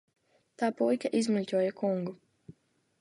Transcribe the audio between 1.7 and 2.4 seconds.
kungu.